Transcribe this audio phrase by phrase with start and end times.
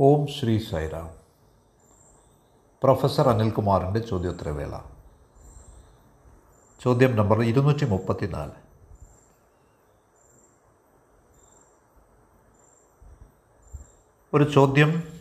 [0.00, 1.10] ഓം Shri Sairam.
[2.82, 4.78] Professor അനിൽകുമാറിന്റെ ചോദ്യോത്തരവേള.
[6.84, 8.50] ചോദ്യം നമ്പർ ഇരുന്നൂറ്റി മുപ്പത്തിനാല്
[14.34, 15.20] ഒരു ചോദ്യം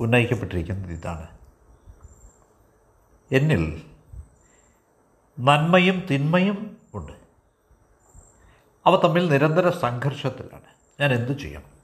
[0.00, 1.38] ഉന്നയിക്കപ്പെട്ടിരിക്കുന്നത് ഇതാണ്.
[3.32, 3.90] എന്നിൽ
[5.40, 7.12] നന്മയും തിന്മയും ഉണ്ട്.
[8.86, 10.74] അവ തമ്മിൽ നിരന്തര സംഘർഷത്തിലാണ്.
[11.00, 11.75] ഞാൻ എന്തു ചെയ്യണം?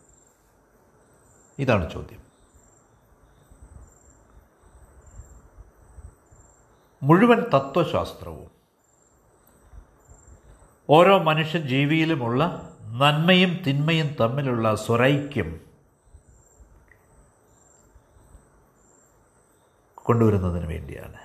[1.59, 2.23] ഇതാണ് ചോദ്യം.
[7.03, 8.51] മുഴുവൻ തത്വശാസ്ത്രവും
[10.91, 15.61] ഓരോ മനുഷ്യ ജീവിയിലുമുള്ള നന്മയും തിന്മയും തമ്മിലുള്ള സ്വരൈക്യം
[19.97, 21.17] കൊണ്ടുവരുന്നതിന് വേണ്ടിയാണ്.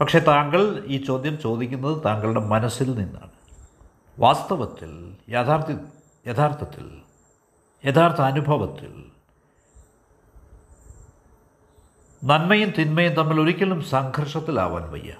[0.00, 3.30] പക്ഷേ താങ്കൾ ഈ ചോദ്യം ചോദിക്കുന്നത് താങ്കളുടെ മനസ്സിൽ നിന്നാണ്.
[4.18, 5.80] വാസ്തവത്തിൽ യഥാർത്ഥ
[6.28, 7.02] യഥാർത്ഥത്തിൽ
[7.84, 9.12] യഥാർത്ഥ അനുഭവത്തിൽ
[12.24, 15.16] നന്മയും തിന്മയും തമ്മിൽ ഒരിക്കലും സംഘർഷത്തിലാവാൻ വയ്യ.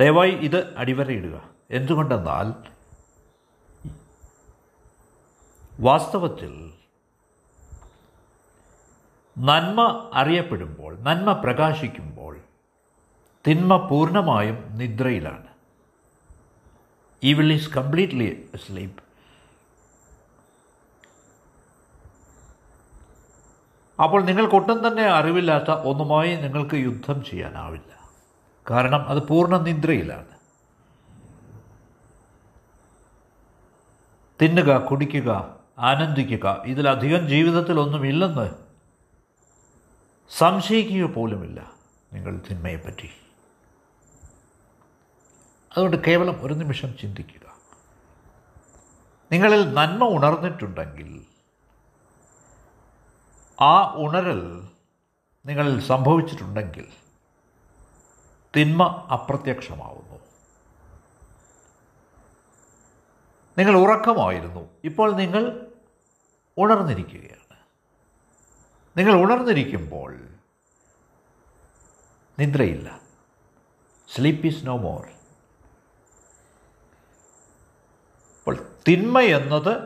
[0.00, 1.42] ദയവായി ഇത് അടിവരയിടുക.
[1.70, 2.52] എന്തുകൊണ്ടെന്നാൽ
[5.80, 6.72] വാസ്തവത്തിൽ
[9.38, 12.40] നന്മ അറിയപ്പെടുമ്പോൾ നന്മ പ്രകാശിക്കുമ്പോൾ
[13.48, 15.49] തിന്മ പൂർണമായും നിദ്രയിലാണ്.
[17.24, 18.90] Evil is completely asleep.
[24.02, 28.10] അപ്പോൾ നിങ്ങൾക്കൊട്ടും തന്നെ അറിവില്ലാത്ത ഒന്നുമായി നിങ്ങൾക്ക് യുദ്ധം ചെയ്യാനാവില്ല.
[28.70, 30.40] കാരണം അത് പൂർണ നിദ്രയിലാണ്.
[34.42, 38.50] തിന്നുക കുടിക്കുക ആനന്ദിക്കുക ഇതിലധികം ജീവിതത്തിൽ ഒന്നുമില്ലെന്ന്
[40.30, 41.72] സംശയിക്കുക പോലുമില്ല.
[42.12, 43.10] നിങ്ങൾ തിന്മയെപ്പറ്റി.
[45.72, 47.54] അതുകൊണ്ട് കേവലം ഒരു നിമിഷം ചിന്തിക്കുക.
[49.32, 51.26] നിങ്ങളിൽ നന്മ ഉണർന്നിട്ടുണ്ടെങ്കിൽ
[53.60, 54.68] ആ ഉണരൽ
[55.46, 56.88] നിങ്ങളിൽ സംഭവിച്ചിട്ടുണ്ടെങ്കിൽ
[58.56, 60.20] തിന്മ അപ്രത്യക്ഷമാവുന്നു.
[63.58, 64.68] നിങ്ങൾ ഉറക്കമായിരുന്നു.
[64.84, 65.66] ഇപ്പോൾ നിങ്ങൾ
[66.58, 67.56] ഉണർന്നിരിക്കുകയാണ്.
[68.98, 70.28] നിങ്ങൾ ഉണർന്നിരിക്കുമ്പോൾ
[72.38, 73.00] നിദ്രയില്ല.
[74.14, 75.19] സ്ലീപ്പ് ഈസ് നോ മോർ
[78.50, 79.82] അപ്പോൾ തിന്മ എന്നത്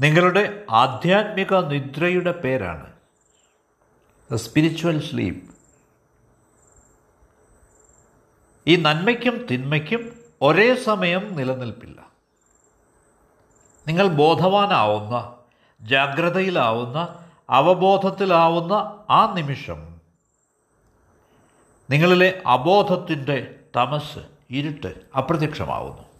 [0.00, 2.92] നിങ്ങളുടെ ആധ്യാത്മിക നിദ്രയുടെ പേരാണ്.
[4.36, 5.54] സ്പിരിച്വൽ സ്ലീപ്പ്
[8.66, 12.08] ഈ നന്മയ്ക്കും തിന്മയ്ക്കും ഒരേ സമയം നിലനിൽപ്പില്ല.
[13.86, 15.36] നിങ്ങൾ ബോധവാനാവുന്ന
[15.80, 18.72] ജാഗ്രതയിലാവുന്ന അവബോധത്തിലാവുന്ന
[19.10, 20.00] ആ നിമിഷം
[21.90, 24.18] നിങ്ങളിലെ അബോധത്തിന്റെ തമസ്
[24.50, 26.13] ഇരുട്ട് അപ്രത്യക്ഷമാവുന്നു.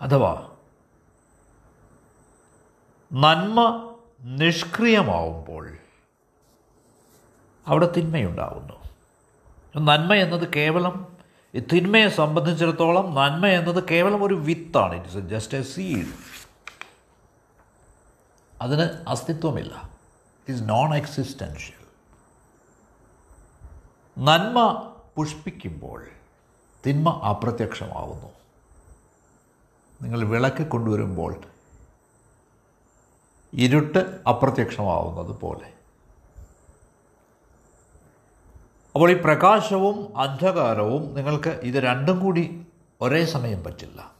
[0.00, 0.50] അഥവാ
[3.12, 3.60] നന്മ
[4.20, 5.76] നിഷ്ക്രിയമാവുമ്പോൾ
[7.66, 8.74] അവിടെ തിന്മയുണ്ടാവുന്നു.
[9.76, 11.16] നന്മ എന്നത് കേവലം
[11.54, 14.94] ഈ തിന്മയെ സംബന്ധിച്ചിടത്തോളം നന്മ എന്നത് കേവലം ഒരു വിത്താണ്.
[14.94, 16.06] ഇറ്റ്സ് ജസ്റ്റ് എ സീഡ്
[18.62, 19.90] അതിന് അസ്തിത്വമില്ല.
[20.48, 21.78] ഇറ്റ്സ് നോൺ എക്സിസ്റ്റൻഷ്യൽ
[24.18, 26.06] നന്മ പുഷ്പിക്കുമ്പോൾ
[26.86, 28.38] തിന്മ അപ്രത്യക്ഷമാവുന്നു.
[30.02, 31.40] നിങ്ങൾ വിളക്ക് കൊണ്ടുവരുമ്പോൾ
[33.52, 33.98] ഇരുട്ട്
[34.28, 35.72] അപ്രത്യക്ഷമാവുന്നത് പോലെ.
[38.94, 42.66] അപ്പോൾ ഈ പ്രകാശവും അന്ധകാരവും നിങ്ങൾക്ക് ഇത് രണ്ടും കൂടി
[43.00, 44.12] ഒരേ സമയം പറ്റില്ല.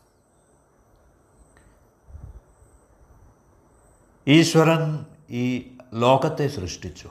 [4.29, 7.11] ഈശ്വരൻ ഈ ലോകത്തെ സൃഷ്ടിച്ചു.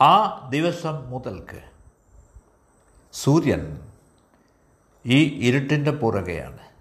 [0.00, 1.62] ആ ദിവസം മുതൽക്ക്
[3.12, 3.88] സൂര്യൻ
[5.06, 6.73] ഈ ഇരുട്ടിന്റെ പുറകെയാണ്.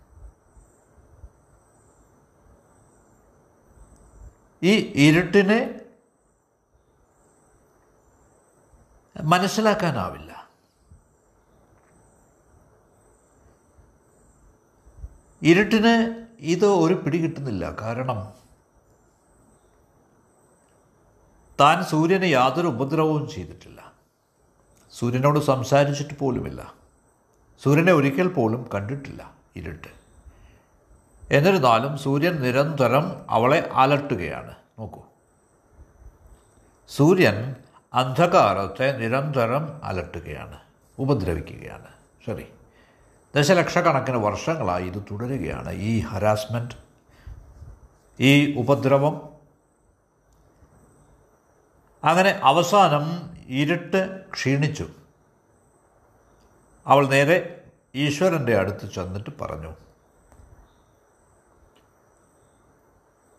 [4.63, 5.81] ഈ ഇരുട്ടിനെ
[9.23, 10.49] മനസ്സിലാക്കാനാവില്ല.
[15.41, 18.33] ഇരുട്ടിന് ഇത് ഒരു പിടി കിട്ടുന്നില്ല കാരണം
[21.59, 23.93] താൻ സൂര്യന് യാതൊരു ഉപദ്രവവും ചെയ്തിട്ടില്ല.
[24.91, 26.73] സൂര്യനോട് സംസാരിച്ചിട്ട് പോലുമില്ല.
[27.63, 29.87] സൂര്യനെ ഒരിക്കൽ പോലും കണ്ടിട്ടില്ല ഇരുട്ട്.
[31.31, 34.62] എന്നിരുന്നാലും സൂര്യൻ നിരന്തരം അവളെ അലട്ടുകയാണ്.
[34.79, 35.01] നോക്കൂ.
[36.89, 37.55] സൂര്യൻ
[37.93, 40.59] അന്ധകാരത്തെ നിരന്തരം അലട്ടുകയാണ്
[40.99, 41.87] ഉപദ്രവിക്കുകയാണ്.
[42.25, 42.45] ശരി
[43.35, 45.71] ദശലക്ഷക്കണക്കിന് വർഷങ്ങളായി ഇത് തുടരുകയാണ്.
[45.71, 46.75] ഈ ഹരാസ്മെന്റ്
[48.19, 49.29] ഈ ഉപദ്രവം.
[52.03, 54.87] അങ്ങനെ അവസാനം ഇരുട്ട് ക്ഷീണിച്ചു.
[56.87, 57.63] അവൾ നേരെ
[57.95, 59.73] ഈശ്വരന്റെ അടുത്ത് ചെന്നിട്ട് പറഞ്ഞു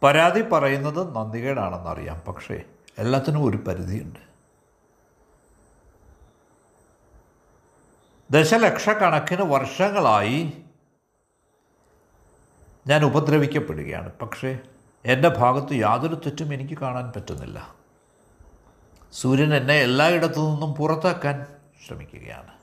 [0.05, 2.21] പരാതി പറയുന്നത് നന്ദികേടാണെന്നറിയാം.
[2.21, 2.63] പക്ഷേ
[2.99, 4.21] എല്ലാത്തിനും ഒരു പരിധിയുണ്ട്.
[8.31, 10.53] ദശലക്ഷക്കണക്കിന് വർഷങ്ങളായി
[12.87, 14.13] ഞാൻ ഉപദ്രവിക്കപ്പെടുകയാണ്.
[14.13, 14.59] പക്ഷേ
[15.05, 17.75] എന്റെ ഭാഗത്ത് യാതൊരു തെറ്റും എനിക്ക് കാണാൻ പറ്റുന്നില്ല.
[19.13, 21.47] സൂര്യൻ എന്നെ എല്ലായിടത്തു നിന്നും പുറത്താക്കാൻ
[21.87, 22.54] ശ്രമിക്കുകയാണ്.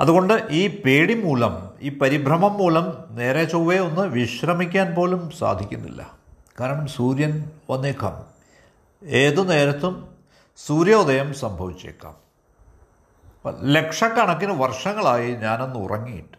[0.00, 6.18] അതുകൊണ്ട് ഈ പേടി മൂലം ഈ പരിഭ്രമം മൂലം നേരെ ചൊവ്വേ ഒന്ന് വിശ്രമിക്കാൻ പോലും സാധിക്കുന്നില്ല.
[6.60, 8.26] കാരണം സൂര്യൻ വന്നേക്കാം.
[9.04, 10.08] ഏതു നേരത്തും
[10.56, 12.14] സൂര്യോദയം സംഭവിച്ചേക്കാം.
[13.62, 16.36] ലക്ഷക്കണക്കിന് വർഷങ്ങളായി ഞാനൊന്ന് ഉറങ്ങിയിട്ട്.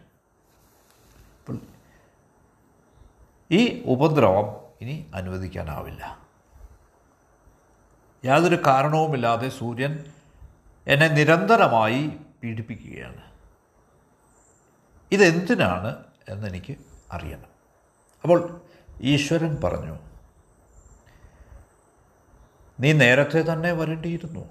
[3.50, 6.18] ഈ ഉപദ്രവം ഇനി അനുവദിക്കാനാവില്ല.
[8.24, 10.04] യാതൊരു കാരണവുമില്ലാതെ സൂര്യൻ
[10.86, 12.12] എന്നെ നിരന്തരമായി
[12.42, 13.27] പീഡിപ്പിക്കുകയാണ്.
[15.12, 16.76] ഇതെന്തിനാണ് എന്നെനിക്ക്
[17.12, 17.48] അറിയണം.
[18.22, 18.60] അപ്പോൾ
[19.00, 19.98] ഈശ്വരൻ പറഞ്ഞു
[22.80, 24.48] നീ നേരത്തെ തന്നെ വരേണ്ടിയിരുന്നു.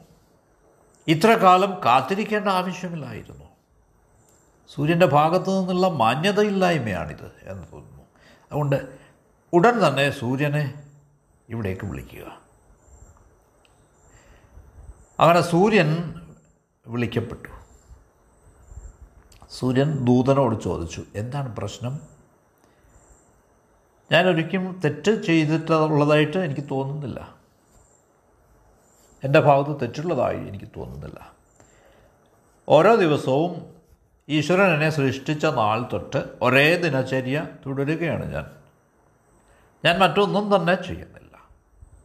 [1.07, 3.45] ഇത്ര കാലം കാത്തിരിക്കേണ്ട ആവശ്യമില്ലായിരുന്നു.
[4.73, 8.03] സൂര്യന്റെ ഭാഗത്തു നിന്നുള്ള മാന്യതയില്ലായ്മയാണിത് എന്ന് തോന്നുന്നു.
[8.45, 8.97] അതുകൊണ്ട്
[9.53, 10.91] ഉടൻ തന്നെ സൂര്യനെ
[11.49, 12.41] ഇവിടേക്ക് വിളിക്കുക.
[15.19, 16.13] അങ്ങനെ സൂര്യൻ
[16.87, 17.56] വിളിക്കപ്പെട്ടു.
[19.49, 21.99] സൂര്യൻ ദൂതനോട് ചോദിച്ചു എന്താണ് പ്രശ്നം?
[24.11, 27.35] ഞാൻ ഒരിക്കലും തെറ്റ് ചെയ്തിട്ടുള്ളതായിട്ട് എനിക്ക് തോന്നുന്നില്ല.
[29.23, 31.31] എന്റെ ഭാഗത്ത് തെറ്റുള്ളതായി എനിക്ക് തോന്നുന്നില്ല.
[32.69, 33.65] ഓരോ ദിവസവും
[34.29, 38.45] ഈശ്വരൻ എന്നെ സൃഷ്ടിച്ച നാൾ തൊട്ട് ഒരേ ദിനചര്യ തുടരുകയാണ് ഞാൻ.
[39.85, 41.49] ഞാൻ മറ്റൊന്നും തന്നെ ചെയ്യുന്നില്ല.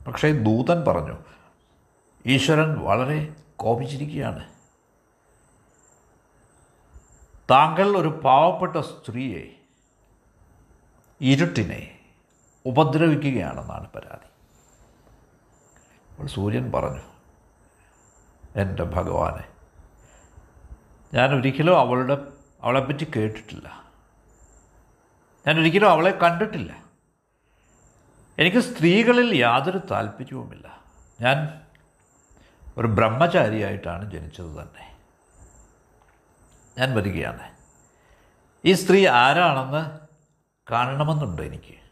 [0.07, 1.17] പക്ഷേ ദൂതൻ പറഞ്ഞു
[2.27, 4.52] ഈശ്വരൻ വളരെ കോപിച്ചിരിക്കുകയാണ്.
[7.51, 9.55] താങ്കൾ ഒരു പാവപ്പെട്ട സ്ത്രീയെ
[11.21, 11.99] ഇരുട്ടിനെ
[12.67, 14.27] ഉപദ്രവിക്കുകയാണെന്നാണ് പരാതി.
[16.11, 17.01] അപ്പോൾ സൂര്യൻ പറഞ്ഞു
[18.57, 19.45] എന്റെ ഭഗവാനെ
[21.15, 22.27] ഞാൻ ഒരിക്കലും അവളുടെ
[22.63, 23.93] അവളെപ്പറ്റി കേട്ടിട്ടില്ല.
[25.47, 26.85] ഞാൻ ഒരിക്കലും അവളെ കണ്ടിട്ടില്ല.
[28.39, 30.85] എനിക്ക് സ്ത്രീകളിൽ യാതൊരു താല്പര്യവുമില്ല.
[31.21, 31.63] ഞാൻ
[32.77, 34.92] ഒരു ബ്രഹ്മചാരിയായിട്ടാണ് ജനിച്ചത് തന്നെ.
[36.79, 37.51] ഞാൻ വരികയാണ്.
[38.65, 39.99] ഈ സ്ത്രീ ആരാണെന്ന്
[40.73, 41.83] കാണണമെന്നുണ്ട് എനിക്ക്.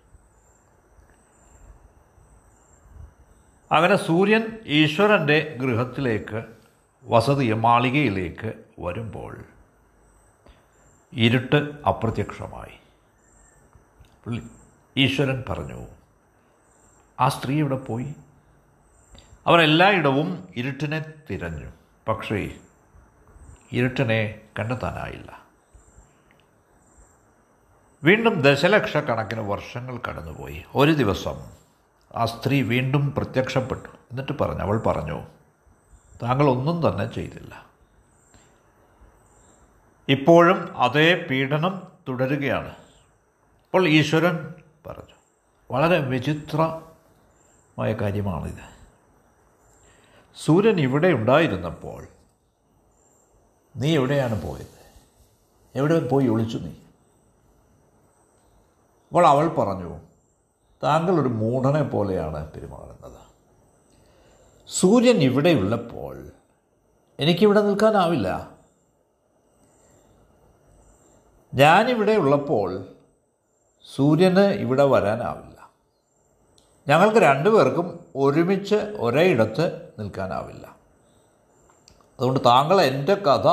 [3.75, 6.45] അങ്ങനെ സൂര്യൻ ഈശ്വരന്റെ ഗൃഹത്തിലേക്ക്
[7.05, 9.45] വസതി മാളികയിലേക്ക് വരുമ്പോൾ
[11.13, 11.57] ഇരുട്ട്
[11.89, 12.79] അപ്രത്യക്ഷമായി.
[14.25, 14.43] പുള്ളി
[14.97, 15.87] ഈശ്വരൻ പറഞ്ഞു
[17.21, 18.15] ആ സ്ത്രീ ഇവിടെ പോയി?
[19.47, 21.71] അവർ എല്ലായിടവും ഇരുട്ടിനെ തിരഞ്ഞു.
[22.09, 22.51] പക്ഷേ
[23.73, 25.43] ഇരുട്ടിനെ കണ്ടെത്താനായില്ല.
[28.05, 30.65] വീണ്ടും ദശലക്ഷക്കണക്കിന് വർഷങ്ങൾ കടന്നുപോയി.
[30.75, 31.41] ഒരു ദിവസം
[32.15, 33.89] ആ സ്ത്രീ വീണ്ടും പ്രത്യക്ഷപ്പെട്ടു.
[33.89, 35.23] എന്നിട്ട് പറഞ്ഞു അവൾ പറഞ്ഞു
[36.23, 37.67] താങ്കൾ ഒന്നും തന്നെ ചെയ്തില്ല.
[40.09, 42.69] ഇപ്പോഴും അതേ പീഡനം തുടരുകയാണ്.
[42.69, 44.55] അപ്പോൾ ഈശ്വരൻ
[44.87, 45.15] പറഞ്ഞു
[45.71, 48.71] വളരെ വിചിത്രമായ കാര്യമാണിത്.
[50.37, 52.07] സൂര്യൻ ഇവിടെ ഉണ്ടായിരുന്നപ്പോൾ
[53.77, 54.81] നീ എവിടെയാണ് പോയത്?
[55.75, 56.71] എവിടെ പോയി ഒളിച്ചു നീ?
[59.09, 60.01] അപ്പോൾ അവൾ പറഞ്ഞു
[60.83, 63.21] താങ്കൾ ഒരു മൂഢനെ പോലെയാണ് പെരുമാറുന്നത്.
[64.69, 66.31] സൂര്യൻ ഇവിടെയുള്ളപ്പോൾ
[67.21, 68.51] എനിക്കിവിടെ നിൽക്കാനാവില്ല.
[71.55, 72.89] ഞാനിവിടെ ഉള്ളപ്പോൾ
[73.95, 75.71] സൂര്യന് ഇവിടെ വരാനാവില്ല.
[76.89, 80.70] ഞങ്ങൾക്ക് രണ്ടുപേർക്കും ഒരുമിച്ച് ഒരേ ഇടത്ത് നിൽക്കാനാവില്ല.
[82.21, 83.47] അതുകൊണ്ട് താങ്കൾ എന്റെ കഥ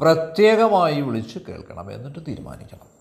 [0.00, 2.94] പ്രത്യേകമായി വിളിച്ച് കേൾക്കണം എന്നിട്ട് തീരുമാനിക്കണം.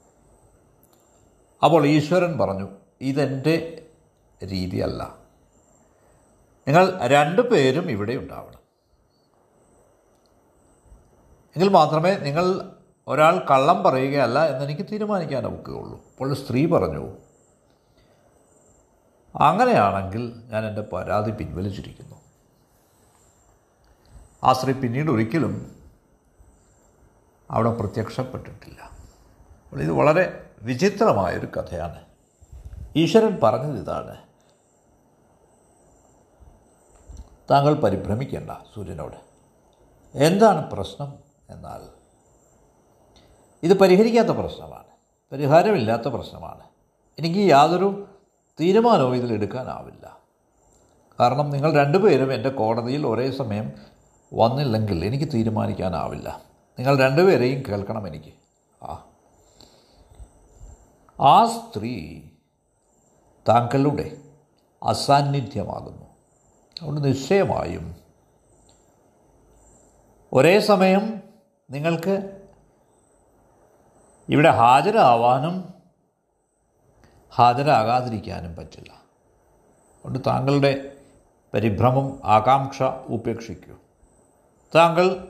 [1.63, 2.67] അപ്പോൾ ഈശ്വരൻ പറഞ്ഞു
[3.01, 3.85] ഇതെന്റെ
[4.43, 5.15] രീതിയല്ല.
[6.67, 8.59] നിങ്ങൾ രണ്ടു പേരും ഇവിടെ ഉണ്ടാവണം.
[11.55, 12.71] എങ്കിൽ മാത്രമേ നിങ്ങൾ
[13.07, 15.97] ഒരാൾ കള്ളം പറയുകയല്ല എന്നെനിക്ക് തീരുമാനിക്കാൻ ഒക്കുകയുള്ളൂ.
[15.97, 17.17] അപ്പോൾ സ്ത്രീ പറഞ്ഞു
[19.35, 22.22] അങ്ങനെയാണെങ്കിൽ ഞാൻ എന്റെ പരാതി പിൻവലിച്ചിരിക്കുന്നു.
[24.43, 25.81] ആ സ്ത്രീ പിന്നീട് ഒരിക്കലും
[27.51, 28.89] അവിടെ പ്രത്യക്ഷപ്പെട്ടിട്ടില്ല.
[29.81, 32.05] ഇത് വളരെ വിചിത്രമായൊരു കഥയാണ്.
[32.95, 34.17] ഈശ്വരൻ പറഞ്ഞത് ഇതാണ്.
[37.51, 39.15] താങ്കൾ പരിഭ്രമിക്കേണ്ട സൂര്യനോട്.
[40.15, 41.13] എന്താണ് പ്രശ്നം
[41.49, 41.81] എന്നാൽ
[43.63, 44.83] ഇത് പരിഹരിക്കാത്ത പ്രശ്നമാണ്.
[45.31, 46.63] പരിഹാരമില്ലാത്ത പ്രശ്നമാണ്.
[47.19, 48.07] എനിക്ക് യാതൊരു
[48.59, 50.17] തീരുമാനവും ഇതിലെടുക്കാനാവില്ല
[51.19, 53.92] കാരണം നിങ്ങൾ രണ്ടുപേരും എന്റെ കോടതിയിൽ ഒരേ സമയം
[54.33, 56.41] വന്നില്ലെങ്കിൽ എനിക്ക് തീരുമാനിക്കാനാവില്ല.
[56.79, 58.33] നിങ്ങൾ രണ്ടുപേരെയും കേൾക്കണം എനിക്ക്.
[58.83, 59.05] ആ.
[61.21, 62.21] ആ സ്ത്രീ
[63.49, 64.17] താങ്കളുടെ
[64.83, 66.05] അസാന്നിധ്യമാകുന്നു.
[66.81, 67.95] അതുകൊണ്ട് നിശ്ചയമായും
[70.33, 71.23] ഒരേ സമയം
[71.69, 72.41] നിങ്ങൾക്ക്
[74.29, 75.73] ഇവിടെ ഹാജരാവാനും
[77.35, 78.93] ഹാജരാകാതിരിക്കാനും പറ്റില്ല.
[78.93, 80.97] അതുകൊണ്ട് താങ്കളുടെ
[81.53, 83.82] പരിഭ്രമം ആകാംക്ഷ ഉപേക്ഷിക്കൂ.
[84.75, 85.27] താങ്കൾ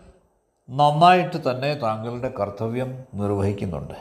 [0.70, 3.94] നന്നായിട്ട് തന്നെ താങ്കളുടെ കർത്തവ്യം നിർവഹിക്കുന്നുണ്ട്.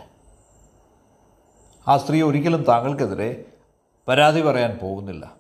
[1.89, 3.45] ആ സ്ത്രീ ഒരിക്കലും താങ്കൾക്കെതിരെ
[4.09, 5.35] പരാതി പറയാൻ പോകുന്നില്ല.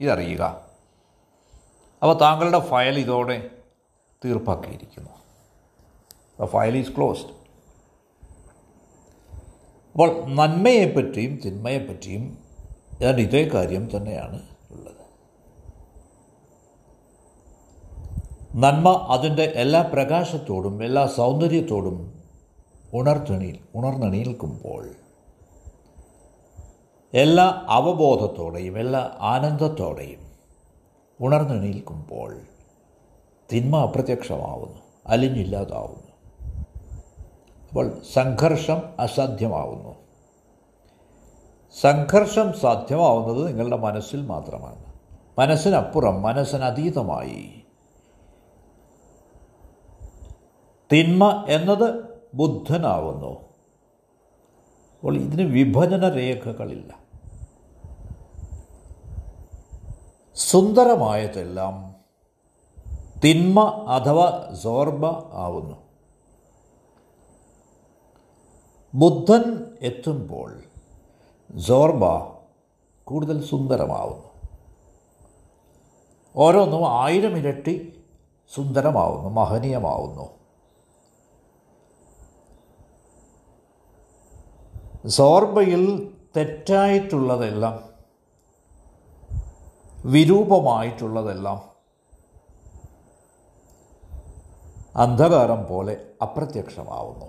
[0.00, 0.42] ഇതറിയുക.
[2.02, 3.50] അപ്പോൾ താങ്കളുടെ ഫയൽ ഇതോടെ
[4.24, 5.10] തീർപ്പാക്കിയിരിക്കുന്നു.
[6.40, 7.38] ദ ഫയൽ ഈസ് ക്ലോസ്ഡ്
[9.92, 12.38] അപ്പോൾ നന്മയെപ്പറ്റിയും തിന്മയെപ്പറ്റിയും
[13.00, 15.07] ഞാൻ ഇതേ കാര്യം തന്നെയാണ് ഉള്ളത്.
[18.58, 22.22] നന്മ അതിന്റെ എല്ലാ പ്രകാശത്തോടും എല്ലാ സൗന്ദര്യത്തോടും
[22.94, 24.88] ഉണർത്തണി ഉണർന്നണീൽക്കുമ്പോൾ
[27.14, 30.32] എല്ലാ അവബോധത്തോടെയും എല്ലാ ആനന്ദത്തോടെയും
[31.20, 32.40] ഉണർന്നെണീൽക്കുമ്പോൾ
[33.52, 36.12] തിന്മ അപ്രത്യക്ഷമാവുന്നു അലിഞ്ഞില്ലാതാവുന്നു.
[37.68, 39.94] അപ്പോൾ സംഘർഷം അസാധ്യമാവുന്നു.
[41.80, 44.84] സംഘർഷം സാധ്യമാവുന്നത് നിങ്ങളുടെ മനസ്സിൽ മാത്രമാണ്.
[45.38, 47.57] മനസ്സിനപ്പുറം മനസ്സിനതീതമായി
[50.92, 52.04] തിന്മ എന്നത്
[52.34, 53.40] ബുദ്ധനാവുന്നു.
[54.94, 56.98] അപ്പോൾ ഇതിന് വിഭജന രേഖകളില്ല.
[60.34, 61.94] സുന്ദരമായതെല്ലാം
[63.24, 65.76] തിന്മ അഥവാ സോർബ ആവുന്നു.
[68.94, 70.62] ബുദ്ധൻ എത്തുമ്പോൾ
[71.58, 72.04] സോർബ
[73.04, 74.28] കൂടുതൽ സുന്ദരമാവുന്നു.
[76.36, 78.04] ഓരോന്നും ആയിരം ഇരട്ടി
[78.54, 80.37] സുന്ദരമാവുന്നു മഹനീയമാവുന്നു.
[85.08, 87.88] സോർബയിൽ തെറ്റായിട്ടുള്ളതെല്ലാം
[90.04, 91.62] വിരൂപമായിട്ടുള്ളതെല്ലാം
[94.96, 97.26] അന്ധകാരം പോലെ അപ്രത്യക്ഷമാവുന്നു.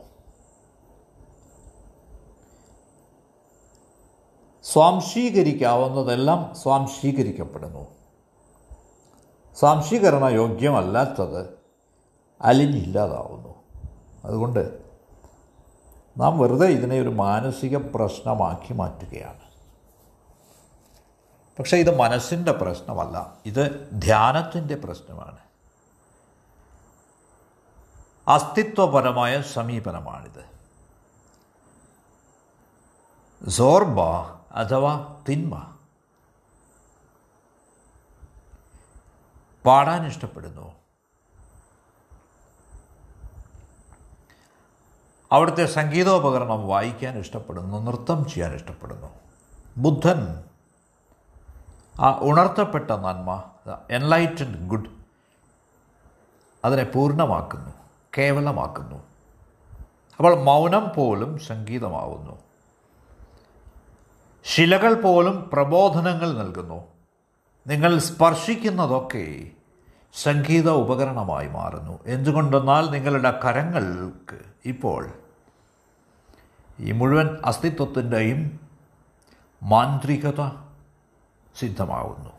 [4.64, 7.88] സ്വാംശീകരിക്കാവുന്നതെല്ലാം സ്വാംശീകരിക്കപ്പെടുന്നു.
[9.60, 11.60] സ്വാംശീകരണ യോഗ്യമല്ലാത്തത്
[12.42, 13.56] അലിഞ്ഞില്ലാതാവുന്നു.
[14.26, 14.89] അതുകൊണ്ട്
[16.20, 19.50] നാം വെറുതെ ഇതിനെ ഒരു മാനസിക പ്രശ്നമാക്കി മാറ്റുകയാണ്.
[21.58, 25.38] പക്ഷേ ഇത് മനസ്സിന്റെ പ്രശ്നമല്ല ഇത് ധ്യാനത്തിന്റെ പ്രശ്നമാണ്.
[28.28, 30.60] അസ്തിത്വപരമായ സമീപനമാണിത്.
[33.50, 34.00] സോർബ
[34.52, 35.76] അഥവാ തിന്മ
[39.66, 40.79] പാടാൻ ഇഷ്ടപ്പെടുന്നു.
[45.32, 49.08] അവിടുത്തെ സംഗീതോപകരണം വായിക്കാൻ ഇഷ്ടപ്പെടുന്നു നൃത്തം ചെയ്യാൻ ഇഷ്ടപ്പെടുന്നു.
[49.78, 50.44] ബുദ്ധൻ
[52.00, 53.44] ആ ഉണർത്തപ്പെട്ട നന്മ
[53.92, 54.90] എൻലൈറ്റൻഡ് ഗുഡ്
[56.66, 57.72] അതിനെ പൂർണമാക്കുന്നു
[58.18, 58.96] കേവലമാക്കുന്നു.
[60.18, 62.40] അപ്പോൾ മൗനം പോലും സംഗീതമാവുന്നു.
[64.46, 66.88] ശിലകൾ പോലും പ്രബോധനങ്ങൾ നൽകുന്നു.
[67.68, 69.52] നിങ്ങൾ സ്പർശിക്കുന്നതൊക്കെ
[70.14, 72.00] സംഗീത ഉപകരണമായി മാറുന്നു.
[72.06, 75.10] എന്തുകൊണ്ടെന്നാൽ നിങ്ങളുടെ കരങ്ങൾക്ക് ഇപ്പോൾ
[76.80, 78.60] ഈ മുഴുവൻ അസ്തിത്വത്തിന്റെയും
[79.64, 80.50] മാന്ത്രികത
[81.56, 82.30] സിദ്ധമാകുന്നു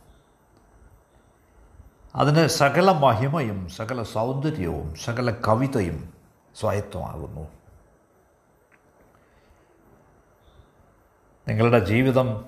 [2.14, 6.14] അതിന് സകല മഹിമയും സകല സൗന്ദര്യവും സകല കവിതയും
[6.56, 7.48] സ്വായത്തമാകുന്നു.
[11.48, 12.44] നിങ്ങളുടെ ജീവിതം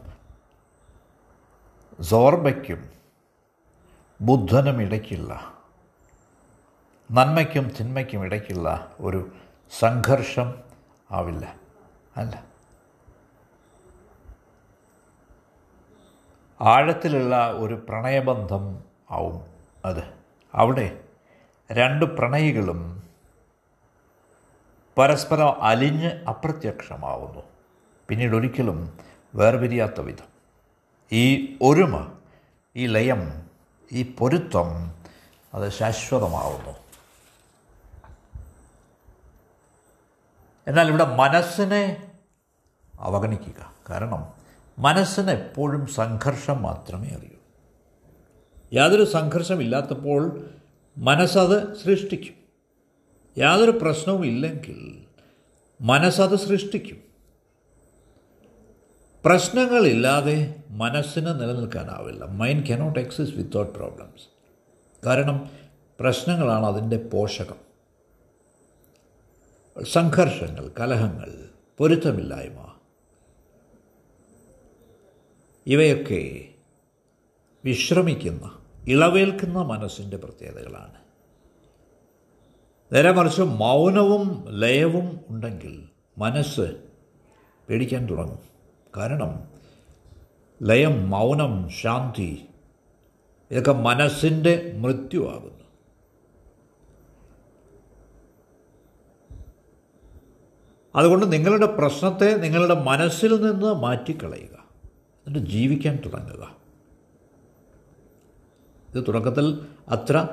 [2.00, 3.01] സോർബയ്ക്കും
[4.22, 5.54] ബുദ്ധനും ഇടയ്ക്കില്ല
[7.12, 9.32] നന്മയ്ക്കും തിന്മയ്ക്കും ഇടയ്ക്കുള്ള ഒരു
[9.78, 10.54] സംഘർഷം
[11.10, 11.56] ആവില്ല
[12.16, 12.44] അല്ല.
[16.60, 19.42] ആഴത്തിലുള്ള ഒരു പ്രണയബന്ധം ആവും
[19.84, 20.14] അത്.
[20.54, 21.04] അവിടെ
[21.72, 23.02] രണ്ട് പ്രണയികളും
[24.98, 27.42] പരസ്പരം അലിഞ്ഞ് അപ്രത്യക്ഷമാവുന്നു.
[28.08, 28.98] പിന്നീട് ഒരിക്കലും
[29.34, 30.26] വേർപിരിയാത്ത വിധം.
[31.12, 32.12] ഈ ഒരുമ
[32.76, 33.51] ഈ ലയം
[33.92, 34.94] ഈ പൊരുത്തം
[35.54, 36.70] അത് ശാശ്വതമാവുന്നു.
[40.68, 42.12] എന്നാൽ ഇവിടെ മനസ്സിനെ
[43.00, 43.72] അവഗണിക്കുക.
[43.90, 44.32] കാരണം
[44.78, 47.38] മനസ്സിന് എപ്പോഴും സംഘർഷം മാത്രമേ അറിയൂ.
[48.72, 50.50] യാതൊരു സംഘർഷമില്ലാത്തപ്പോൾ
[50.98, 52.34] മനസ്സത് സൃഷ്ടിക്കും.
[53.38, 55.04] യാതൊരു പ്രശ്നവും ഇല്ലെങ്കിൽ
[55.80, 57.11] മനസ്സത് സൃഷ്ടിക്കും.
[59.24, 62.24] പ്രശ്നങ്ങളില്ലാതെ മനസ്സിന് നിലനിൽക്കാനാവില്ല.
[62.24, 64.28] Mind cannot exist without problems
[65.06, 65.50] കാരണം
[66.00, 67.54] പ്രശ്നങ്ങളാണ് അതിന്റെ പോഷകം.
[69.84, 71.48] സംഘർഷങ്ങൾ കലഹങ്ങൾ
[71.78, 72.72] പൊരുത്തമില്ലായ്മ
[75.66, 76.48] ഇവയൊക്കെ
[77.64, 80.94] വിശ്രമിക്കുന്ന ഇളവേൽക്കുന്ന മനസ്സിന്റെ പ്രത്യേകതകളാണ്.
[82.92, 85.88] നേരെ മറിച്ച് മൗനവും ലയവും ഉണ്ടെങ്കിൽ
[86.18, 86.76] മനസ്സ്
[87.68, 88.51] പേടിക്കാൻ തുടങ്ങും.
[88.96, 89.52] കാരണം
[90.62, 92.48] ലയം മൗനം ശാന്തി
[93.50, 95.62] ഇതൊക്കെ മനസ്സിന്റെ മൃത്യുവാകുന്നു.
[100.96, 104.64] അതുകൊണ്ട് നിങ്ങളുടെ പ്രശ്നത്തെ നിങ്ങളുടെ മനസ്സിൽ നിന്ന് മാറ്റിക്കളയുക.
[105.26, 106.56] എന്നിട്ട് ജീവിക്കാൻ തുടങ്ങുക.
[108.94, 110.28] ഇത് തുടക്കത്തിൽ അത്ര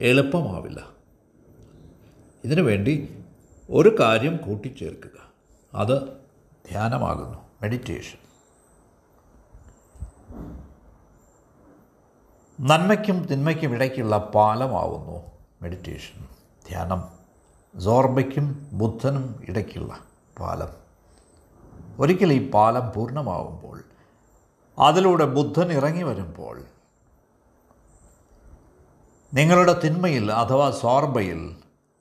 [0.00, 0.88] എളുപ്പമാവില്ല.
[2.44, 3.24] ഇതിനു വേണ്ടി
[3.70, 5.32] ഒരു കാര്യം കൂട്ടിച്ചേർക്കുക.
[5.74, 6.08] അത്
[6.70, 7.51] ധ്യാനമാകുന്നു.
[7.62, 8.18] മെഡിറ്റേഷൻ
[12.60, 15.22] നന്മയ്ക്കും തിന്മയ്ക്കും ഇടയ്ക്കുള്ള പാലമാവുന്നു
[15.62, 16.28] മെഡിറ്റേഷൻ
[16.68, 17.02] ധ്യാനം.
[17.80, 19.98] സോർബയ്ക്കും ബുദ്ധനും ഇടയ്ക്കുള്ള
[20.40, 20.68] പാലം.
[21.98, 23.84] ഒരിക്കൽ ഈ പാലം പൂർണമാവുമ്പോൾ
[24.78, 26.64] അതിലൂടെ ബുദ്ധൻ ഇറങ്ങി വരുമ്പോൾ
[29.34, 31.56] നിങ്ങളുടെ തിന്മയിൽ അഥവാ സോർബയിൽ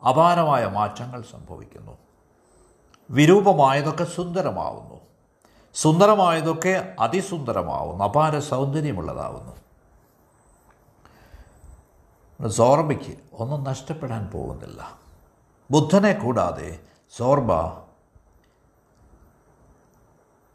[0.09, 1.97] അപാരമായ മാറ്റങ്ങൾ സംഭവിക്കുന്നു.
[3.09, 4.90] വിരൂപമായതൊക്കെ സുന്ദരമാവുന്നു.
[5.73, 9.61] സുന്ദരമായതൊക്കെ അതിസുന്ദരമാവുന്നു അപാര സൗന്ദര്യമുള്ളതാവുന്നു.
[12.49, 14.99] സോർബയ്ക്ക് ഒന്നും നഷ്ടപ്പെടാൻ പോകുന്നില്ല.
[15.71, 16.79] ബുദ്ധനെ കൂടാതെ
[17.17, 17.51] സോർബ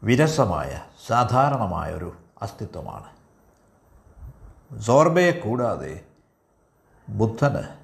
[0.03, 3.17] വിരസമായ സാധാരണമായ ഒരു അസ്തിത്വമാണ്.
[4.79, 6.05] സോർബയെ കൂടാതെ
[7.09, 7.77] ബുദ്ധന്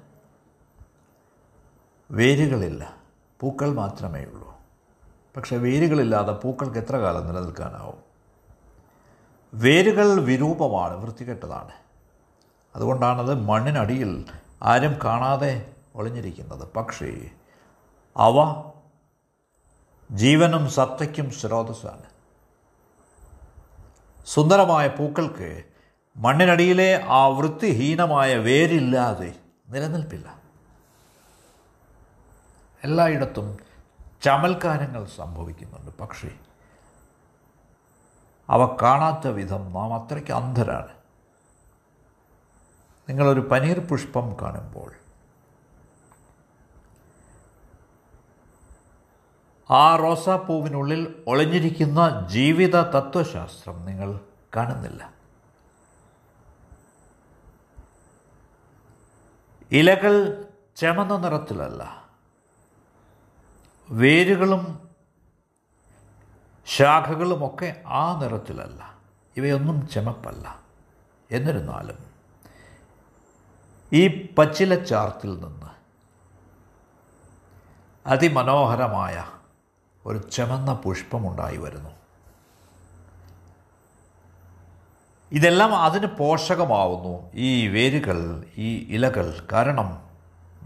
[2.10, 2.96] വേരുകളില്ല
[3.40, 4.53] പൂക്കൾ മാത്രമേ ഉള്ളൂ
[5.36, 7.98] പക്ഷേ വേരുകളില്ലാതെ പൂക്കൾക്ക് എത്ര കാലം നിലനിൽക്കാനാവും?
[9.54, 11.72] വേരുകൾ വിരൂപമാണ് വൃത്തികെട്ടതാണ്.
[12.76, 14.24] അതുകൊണ്ടാണത് മണ്ണിനടിയിൽ
[14.62, 16.72] ആരും കാണാതെ ഒളിഞ്ഞിരിക്കുന്നത്.
[16.72, 17.30] പക്ഷേ
[18.16, 18.64] അവ
[20.12, 22.02] ജീവനും സത്തയ്ക്കും സ്രോതസ്സാണ്.
[24.26, 25.62] സുന്ദരമായ പൂക്കൾക്ക്
[26.16, 29.34] മണ്ണിനടിയിലെ ആ വൃത്തിഹീനമായ വേരില്ലാതെ
[29.68, 30.38] നിലനിൽപ്പില്ല.
[32.84, 33.63] എല്ലായിടത്തും
[34.24, 35.98] ചമൽക്കാരങ്ങൾ സംഭവിക്കുന്നുണ്ട്.
[35.98, 36.38] പക്ഷേ
[38.48, 40.88] അവ കാണാത്ത വിധം നാം അത്രയ്ക്ക് അന്ധരാണ്.
[43.08, 44.92] നിങ്ങളൊരു പനീർ പുഷ്പം കാണുമ്പോൾ
[49.70, 54.20] ആ റോസാപ്പൂവിനുള്ളിൽ ഒളിഞ്ഞിരിക്കുന്ന ജീവിത തത്വശാസ്ത്രം നിങ്ങൾ
[54.56, 55.14] കാണുന്നില്ല.
[59.72, 60.44] ഇലകൾ
[60.76, 62.03] ചമന്ന നിറത്തിലല്ല
[63.90, 64.88] വേരുകളും
[66.66, 68.94] ശാഖകളുമൊക്കെ ആ നിറത്തിലല്ല.
[69.36, 70.60] ഇവയൊന്നും ചെമപ്പല്ല.
[71.30, 71.96] എന്നിരുന്നാലും
[73.92, 75.66] ഈ പച്ചില പച്ചിലച്ചാർത്തിൽ നിന്ന്
[78.06, 79.24] അതിമനോഹരമായ
[80.06, 81.90] ഒരു ചെമന്ന പുഷ്പമുണ്ടായി വരുന്നു.
[85.32, 87.30] ഇതെല്ലാം അതിന് പോഷകമാവുന്നു.
[87.34, 89.46] ഈ വേരുകൾ ഈ ഇലകൾ.
[89.52, 90.10] കാരണം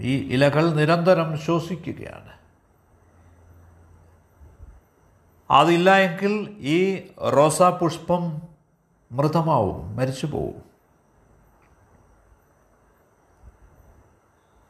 [0.01, 2.38] ഈ ഇലകൾ നിരന്തരം ശ്വസിക്കുകയാണ്.
[5.51, 8.43] അതില്ല എങ്കിൽ ഈ റോസാ പുഷ്പം
[9.13, 10.63] മൃതമാവും മരിച്ചു പോവും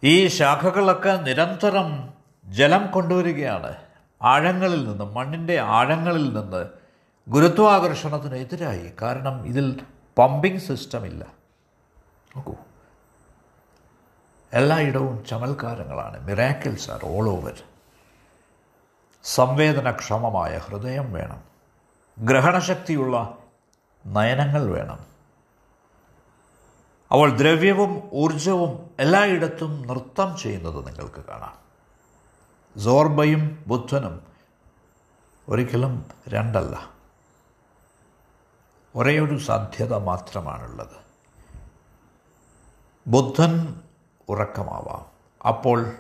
[0.05, 2.15] ഈ ശാഖകളൊക്കെ നിരന്തരം
[2.47, 3.77] ജലം കൊണ്ടുവരികയാണ്.
[4.23, 6.69] ആഴങ്ങളിൽ നിന്ന് മണ്ണിന്റെ ആഴങ്ങളിൽ നിന്ന്
[7.29, 8.93] ഗുരുത്വാകർഷണത്തിന് എതിരായി.
[9.03, 9.81] കാരണം ഇതിൽ
[10.19, 11.25] പമ്പിംഗ് സിസ്റ്റം ഇല്ല
[12.37, 12.55] നോക്കൂ.
[14.53, 16.27] എല്ലായിടവും ചമൽക്കാരങ്ങളാണ്.
[16.27, 17.63] Miracles are all over.
[19.23, 21.43] സംവേദനക്ഷമമായ ഹൃദയം വേണം.
[22.19, 23.39] ഗ്രഹണശക്തിയുള്ള
[24.07, 24.99] നയനങ്ങൾ വേണം.
[27.11, 31.59] അവൾ ദ്രവ്യവും ഊർജവും എല്ലായിടത്തും നൃത്തം ചെയ്യുന്നത് നിങ്ങൾക്ക് കാണാം.
[32.81, 34.27] സോർബയും ബുദ്ധനും
[35.49, 36.91] ഒരിക്കലും രണ്ടല്ല.
[38.97, 41.09] ഒരേ ഒരു സാധ്യത മാത്രമാണുള്ളത്.
[43.07, 43.81] ബുദ്ധൻ
[44.29, 45.07] ഉറക്കമാവാം.
[45.49, 45.93] അപ്പോൾ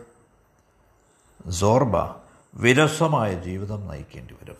[1.48, 4.56] സോർബ വിരസമായ ജീവിതം നയിക്കേണ്ടി വരും.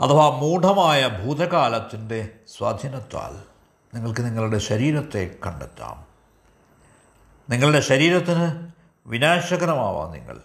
[0.00, 3.42] അഥവാ മൂഢമായ ഭൂതകാലത്തിന്റെ സ്വാധീനത്താൽ
[3.94, 6.06] നിങ്ങൾക്ക് നിങ്ങളുടെ ശരീരത്തെ കണ്ടെത്താം.
[7.50, 8.70] നിങ്ങളുടെ ശരീരത്തിന്
[9.06, 10.40] വിനാശകരമാവാം നിങ്ങൾ.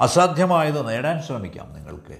[0.00, 2.18] അസാധ്യമായത് നേടാൻ ശ്രമിക്കാം നിങ്ങൾക്ക്.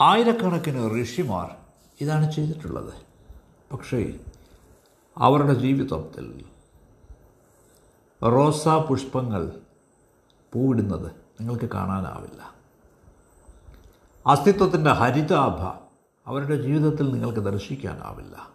[0.00, 1.56] ആയിരക്കണക്കിന് ഋഷിമാർ
[2.00, 2.94] ഇതാണ് ചെയ്തിട്ടുള്ളത്.
[3.72, 4.12] പക്ഷേ
[5.18, 6.49] അവരുടെ ജീവിതത്തിൽ
[8.22, 9.60] റോസാ പുഷ്പങ്ങൾ
[10.52, 12.54] പൂവിടുന്നത് നിങ്ങൾക്ക് കാണാനാവില്ല.
[14.26, 15.60] അസ്തിത്വത്തിന്റെ ഹരിതാഭ
[16.26, 18.48] അവരുടെ ജീവിതത്തിൽ നിങ്ങൾക്ക് ദർശിക്കാനാവില്ല.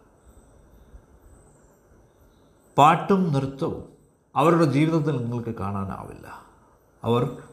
[2.77, 3.93] പാട്ടും നൃത്തവും
[4.35, 6.41] അവരുടെ ജീവിതത്തിൽ നിങ്ങൾക്ക് കാണാനാവില്ല.
[7.03, 7.43] അവർ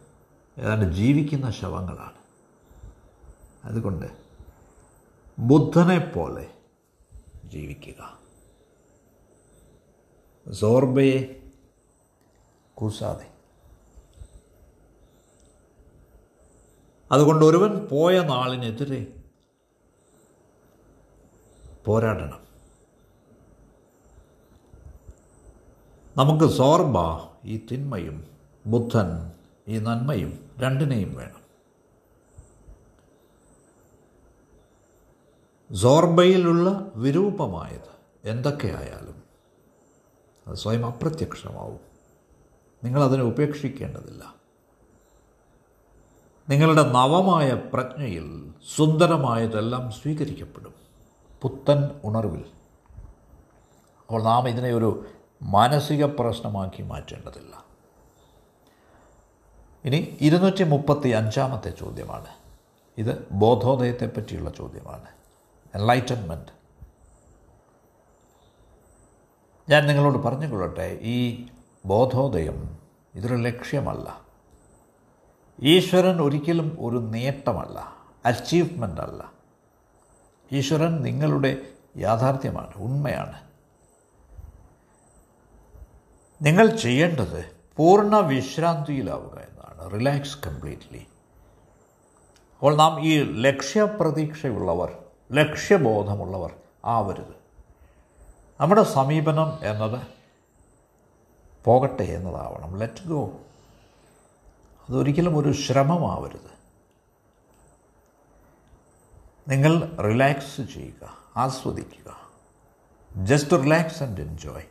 [0.58, 2.22] ഏതാണ്ട് ജീവിക്കുന്ന ശവങ്ങളാണ്.
[3.64, 4.06] അതുകൊണ്ട്
[5.38, 6.50] ബുദ്ധനെ പോലെ
[7.44, 8.18] ജീവിക്കുക.
[10.52, 11.41] സോർബയെ
[12.74, 13.32] കൂസാതെ.
[17.12, 19.22] അതുകൊണ്ട് ഒരുവൻ പോയ നാളിനെതിരെ
[21.84, 22.42] പോരാടണം.
[26.16, 26.96] നമുക്ക് സോർബ
[27.44, 28.26] ഈ തിന്മയും
[28.66, 29.32] ബുദ്ധൻ
[29.68, 31.42] ഈ നന്മയും രണ്ടിനെയും വേണം.
[35.76, 37.92] സോർബയിലുള്ള വിരൂപമായത്
[38.24, 39.22] എന്തൊക്കെയായാലും
[40.46, 41.91] അത് സ്വയം അപ്രത്യക്ഷമാവും.
[42.84, 44.34] നിങ്ങളതിനെ ഉപേക്ഷിക്കേണ്ടതില്ല.
[46.48, 50.74] നിങ്ങളുടെ നവമായ പ്രജ്ഞയിൽ സുന്ദരമായതെല്ലാം സ്വീകരിക്കപ്പെടും.
[51.42, 52.44] പുത്തൻ ഉണർവിൽ.
[54.00, 55.06] അപ്പോൾ നാം ഇതിനെ ഒരു
[55.42, 57.64] മാനസിക പ്രശ്നമാക്കി മാറ്റേണ്ടതില്ല.
[59.84, 62.26] ഇനി ഇരുന്നൂറ്റി മുപ്പത്തി അഞ്ചാമത്തെ ചോദ്യമാണ്.
[62.98, 65.06] ഇത് ബോധോദയത്തെ പറ്റിയുള്ള ചോദ്യമാണ്.
[65.74, 66.62] എൻലൈറ്റൻമെന്റ്
[69.68, 71.46] ഞാൻ നിങ്ങളോട് പറഞ്ഞുകൊള്ളട്ടെ ഈ
[71.84, 72.78] ബോധോദയം
[73.14, 74.20] ഇതൊരു ലക്ഷ്യമല്ല.
[75.62, 79.32] ഈശ്വരൻ ഒരിക്കലും ഒരു നേട്ടമല്ല അച്ചീവ്മെന്റ് അല്ല.
[80.52, 81.56] ഈശ്വരൻ നിങ്ങളുടെ
[81.96, 83.40] യാഥാർത്ഥ്യമാണ് ഉണ്മയാണ്.
[86.42, 87.44] നിങ്ങൾ ചെയ്യേണ്ടത്
[87.76, 89.92] പൂർണ വിശ്രാന്തിയിലാവുക എന്നാണ്.
[89.92, 91.06] റിലാക്സ് കംപ്ലീറ്റ്ലി
[92.54, 94.98] അപ്പോൾ നാം ഈ ലക്ഷ്യപ്രതീക്ഷയുള്ളവർ
[95.32, 97.34] ലക്ഷ്യബോധമുള്ളവർ ആവരുത്.
[98.60, 100.21] നമ്മുടെ സമീപനം എന്നത്
[101.64, 102.76] പോകട്ടെ എന്നതാവണം.
[102.76, 103.40] ലെറ്റ് ഗോ
[104.88, 106.52] അതൊരിക്കലും ഒരു ശ്രമമാവരുത്.
[109.48, 112.30] നിങ്ങൾ റിലാക്സ് ചെയ്യുക ആസ്വദിക്കുക.
[113.16, 114.64] ജസ്റ്റ് റിലാക്സ് ആൻഡ് എൻജോയ്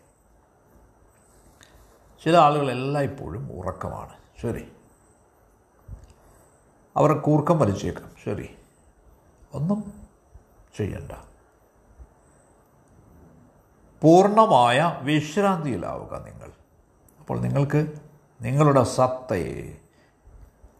[2.23, 4.13] ചില ആളുകൾ എല്ലായ്പ്പോഴും ഉറക്കമാണ്.
[4.41, 4.71] ശരി.
[6.97, 8.15] അവർ കൂർക്കം വലിച്ചേക്കാം.
[8.23, 8.55] ശരി.
[9.53, 10.07] ഒന്നും
[10.77, 11.11] ചെയ്യണ്ട.
[14.01, 16.60] പൂർണമായ വിശ്രാന്തിയിലാവുക നിങ്ങൾ.
[17.21, 17.87] അപ്പോൾ നിങ്ങൾക്ക്
[18.41, 19.77] നിങ്ങളുടെ സത്തയെ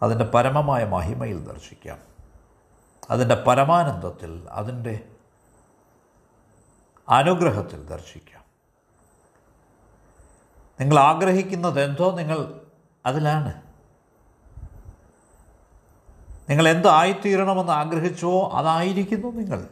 [0.04, 1.98] അതിന്റെ പരമമായ മഹിമയിൽ ദർശിക്കാം.
[3.10, 5.08] അതിന്റെ പരമാനന്ദത്തിൽ അതിന്റെ
[7.10, 8.44] അനുഗ്രഹത്തിൽ ദർശിക്കാം.
[10.80, 12.62] നിങ്ങൾ ആഗ്രഹിക്കുന്നത് എന്തോ നിങ്ങൾ
[13.06, 13.62] അതിലാണ്.
[16.50, 19.68] നിങ്ങൾ എന്തായിത്തീരണമെന്ന് ആഗ്രഹിച്ചോ അതായിരിക്കുന്നു നിങ്ങൾ.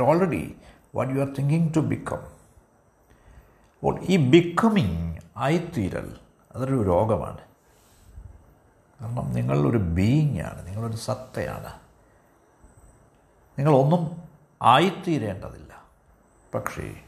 [0.00, 0.56] Already
[0.94, 2.18] what you are thinking to become
[3.74, 6.16] അപ്പോൾ ഈ ബിക്കമിങ് ആയിത്തീരൽ
[6.54, 7.38] അതൊരു രോഗമാണ്.
[9.00, 11.80] കാരണം നിങ്ങളൊരു ബീയിങ് ആണ് നിങ്ങളൊരു സത്തയാണ്.
[13.58, 14.22] നിങ്ങളൊന്നും
[14.62, 15.84] ആയിത്തീരേണ്ടതില്ല
[16.54, 17.00] പക്ഷേ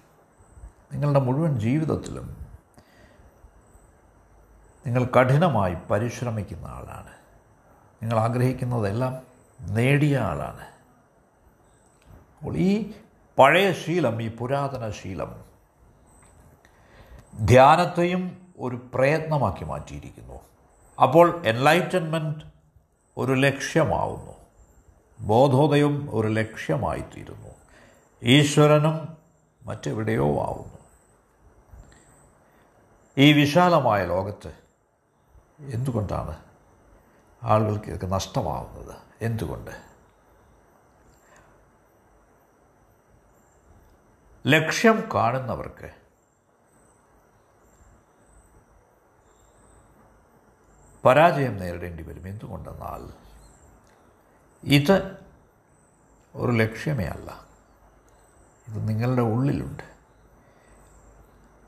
[0.93, 2.47] നിങ്ങളുടെ മുഴുവൻ ജീവിതത്തിലും
[4.87, 7.12] നിങ്ങൾ കഠിനമായി പരിശ്രമിക്കുന്ന ആളാണ്.
[8.03, 9.23] നിങ്ങൾ ആഗ്രഹിക്കുന്നതെല്ലാം
[9.61, 10.67] നേടിയ ആളാണ്.
[12.39, 12.93] അപ്പോൾ ഈ
[13.39, 15.46] പഴയ ശീലം ഈ പുരാതന ശീലം
[17.44, 20.40] ധ്യാനത്തെയും ഒരു പ്രയത്നമാക്കി മാറ്റിയിരിക്കുന്നു.
[21.03, 22.44] അപ്പോൾ എൻലൈറ്റൻമെന്റ്
[23.16, 24.33] ഒരു ലക്ഷ്യമാവുന്നു.
[25.20, 27.49] ബോധോദയം ഒരു ലക്ഷ്യമായിത്തീരുന്നു.
[28.22, 29.16] ഈശ്വരനും
[29.62, 30.79] മറ്റെവിടെയോ ആവുന്നു.
[33.18, 34.53] ഈ വിശാലമായ ലോകത്ത്
[35.61, 36.37] എന്തുകൊണ്ടാണ്
[37.42, 38.94] ആളുകൾക്ക് ഇതൊക്കെ നഷ്ടമാവുന്നത്?
[39.20, 39.70] എന്തുകൊണ്ട്?
[44.46, 46.06] ലക്ഷ്യം കാണുന്നവർക്ക്
[51.07, 52.29] പരാജയം നേരിടേണ്ടി വരും.
[52.29, 53.12] എന്തുകൊണ്ടെന്നാൽ
[54.64, 55.16] ഇത്
[56.35, 57.47] ഒരു ലക്ഷ്യമേ അല്ല.
[58.69, 59.83] ഇത് നിങ്ങളുടെ ഉള്ളിലുണ്ട്.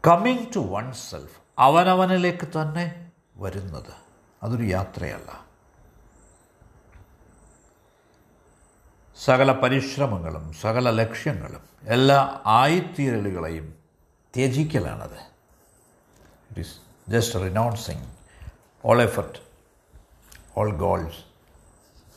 [0.06, 3.94] കമ്മിങ് ടു വൺ സെൽഫ് അവനവനിലേക്ക് തന്നെ വരുന്നത്
[4.42, 5.46] അതൊരു യാത്രയല്ല.
[9.24, 13.74] സകല പരിശ്രമങ്ങളും സകല ലക്ഷ്യങ്ങളും എല്ലാ ആയിത്തീരലുകളെയും
[14.36, 15.18] ത്യജിക്കലാണത്.
[16.50, 16.78] It is
[17.10, 18.17] just renouncing
[18.84, 19.38] all effort
[20.58, 21.24] all goals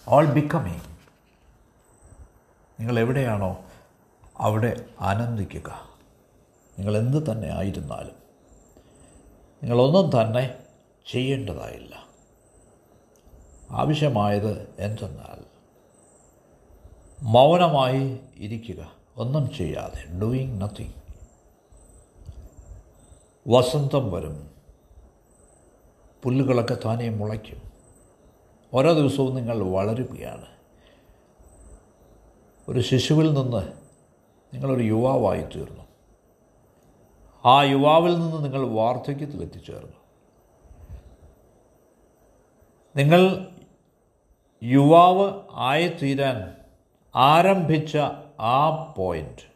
[0.08, 0.82] all becoming
[2.80, 3.66] നിങ്ങൾ എവിടെയാണോ
[4.38, 5.90] അവിടെ ആനന്ദിക്കുക.
[6.80, 8.16] നിങ്ങൾ എന്ത് തന്നെ ആയിരുന്നാലും
[9.64, 10.60] നിങ്ങളൊന്നും തന്നെ
[11.12, 11.96] ചെയ്യേണ്ടതായില്ല.
[13.72, 15.46] ആവശ്യമായത് എന്തെന്നാൽ
[17.22, 18.92] മൗനമായി ഇരിക്കുക.
[19.18, 20.94] ഒന്നും ചെയ്യാതെ ഡൂയിങ് നത്തിങ്
[23.48, 24.51] വസന്തം വരും.
[26.24, 27.72] പുല്ലുകളൊക്കെ താനേ മുളയ്ക്കും.
[28.74, 30.46] ഓരോ ദിവസവും നിങ്ങൾ വളരുകയാണ്.
[32.68, 33.74] ഒരു ശിശുവിൽ നിന്ന്
[34.54, 35.84] നിങ്ങളൊരു യുവാവായി തീർന്നു.
[37.46, 39.98] ആ യുവാവിൽ നിന്ന് നിങ്ങൾ വാർദ്ധക്യത്തിൽ എത്തിച്ചേർന്നു.
[42.96, 43.48] നിങ്ങൾ
[44.64, 46.56] യുവാവ് ആയിത്തീരാൻ
[47.16, 47.98] ആരംഭിച്ച
[48.40, 49.52] ആ പോയിന്റ്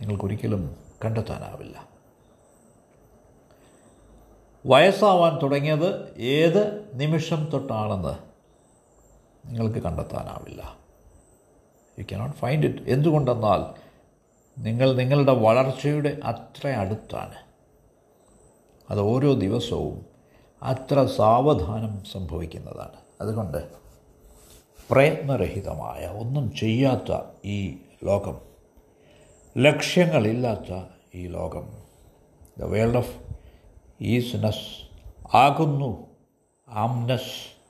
[0.00, 1.89] നിങ്ങൾക്കൊരിക്കലും കണ്ടെത്താനാവില്ല.
[4.66, 8.30] വയസ്സാവാൻ തുടങ്ങിയത് ഏത് നിമിഷം തൊട്ടാണെന്ന്
[9.48, 10.78] നിങ്ങൾക്ക് കണ്ടെത്താനാവില്ല.
[11.98, 13.90] യു കനോട്ട് ഫൈൻഡ് ഇറ്റ് എന്തുകൊണ്ടെന്നാൽ
[14.60, 17.34] നിങ്ങൾ നിങ്ങളുടെ വളർച്ചയുടെ അത്ര അടുത്താണ്.
[18.90, 20.06] അത് ഓരോ ദിവസവും
[20.62, 22.96] അത്ര സാവധാനം സംഭവിക്കുന്നതാണ്.
[23.20, 23.68] അതുകൊണ്ട്
[24.90, 28.40] പ്രയത്നരഹിതമായ ഒന്നും ചെയ്യാത്ത ഈ ലോകം
[29.58, 30.82] ലക്ഷ്യങ്ങളില്ലാത്ത
[31.14, 31.68] ഈ ലോകം
[32.58, 33.30] ദ വേൾഡ് ഓഫ്
[34.00, 34.90] ഈസ്നെസ്
[35.36, 36.10] ആകുന്നു.
[36.68, 37.60] ആംനസ്.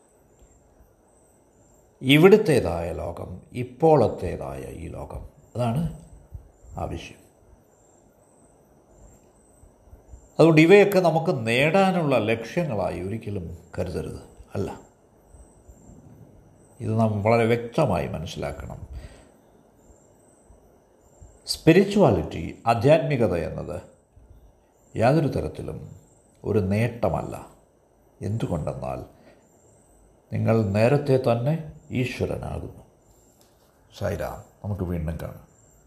[2.02, 5.28] ഇവിടുത്തേതായ ലോകം ഇപ്പോഴത്തേതായ ഈ ലോകം.
[5.56, 6.00] അതാണ്
[6.78, 7.20] ആവശ്യം
[10.38, 14.20] അതുകൊണ്ട് ഇവയൊക്കെ നമുക്ക് നേടാനുള്ള ലക്ഷ്യങ്ങളായി ഒരിക്കലും കരുതരുത്.
[14.54, 14.80] അല്ല.
[16.80, 18.80] ഇത് നാം വളരെ വ്യക്തമായി മനസ്സിലാക്കണം.
[21.46, 23.82] സ്പിരിച്വാലിറ്റി ആധ്യാത്മികത എന്നത്
[24.96, 25.99] യാതൊരു തരത്തിലും
[26.44, 27.46] ഒരു നേട്ടമല്ല.
[28.20, 29.04] എന്തുകൊണ്ടെന്നാൽ
[30.32, 32.82] നിങ്ങൾ നേരത്തെ തന്നെ ഈശ്വരനാകുന്നു.
[33.98, 35.49] സൈരാം നമുക്ക് വീണ്ടും കാണാം.